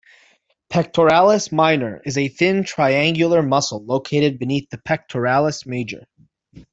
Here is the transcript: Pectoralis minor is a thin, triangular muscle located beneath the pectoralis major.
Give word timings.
Pectoralis 0.73 1.51
minor 1.51 2.01
is 2.05 2.17
a 2.17 2.27
thin, 2.27 2.63
triangular 2.63 3.43
muscle 3.43 3.85
located 3.85 4.39
beneath 4.39 4.67
the 4.71 4.79
pectoralis 4.79 5.67
major. 5.67 6.07